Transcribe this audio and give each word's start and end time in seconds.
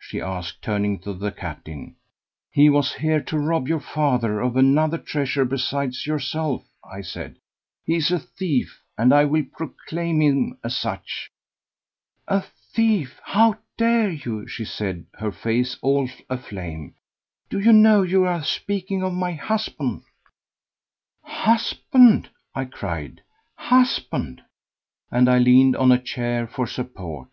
she 0.00 0.20
asked, 0.20 0.60
turning 0.62 0.98
to 0.98 1.12
the 1.14 1.30
captain. 1.30 1.94
"He 2.50 2.68
was 2.68 2.94
here 2.94 3.20
to 3.20 3.38
rob 3.38 3.68
your 3.68 3.78
father 3.78 4.40
of 4.40 4.56
another 4.56 4.98
treasure 4.98 5.44
besides 5.44 6.08
yourself," 6.08 6.64
I 6.82 7.02
said. 7.02 7.36
"He 7.84 7.94
is 7.94 8.10
a 8.10 8.18
thief, 8.18 8.82
and 8.98 9.12
I 9.14 9.24
will 9.26 9.44
proclaim 9.44 10.20
him 10.20 10.58
as 10.64 10.74
such." 10.76 11.30
"A 12.26 12.42
thief! 12.72 13.20
How 13.22 13.58
dare 13.78 14.10
you?" 14.10 14.48
she 14.48 14.64
said, 14.64 15.06
her 15.20 15.30
face 15.30 15.78
all 15.80 16.08
aflame. 16.28 16.96
"Do 17.48 17.60
you 17.60 17.72
know 17.72 18.02
you 18.02 18.24
are 18.24 18.42
speaking 18.42 19.04
of 19.04 19.12
my 19.12 19.34
husband?" 19.34 20.02
"Husband!" 21.22 22.28
I 22.56 22.64
cried 22.64 23.20
"Husband!" 23.54 24.42
And 25.12 25.28
I 25.28 25.38
leaned 25.38 25.76
on 25.76 25.92
a 25.92 26.02
chair 26.02 26.48
for 26.48 26.66
support. 26.66 27.28